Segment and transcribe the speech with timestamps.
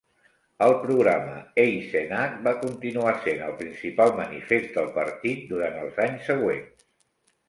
[0.67, 6.89] El programa Eisenach va continuar sent el principal manifest del partit durant els anys següents.